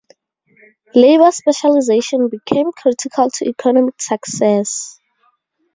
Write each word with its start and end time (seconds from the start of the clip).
Labour 0.95 1.31
specialization 1.31 2.27
became 2.27 2.71
critical 2.71 3.29
to 3.29 3.45
economic 3.47 4.01
success. 4.01 4.99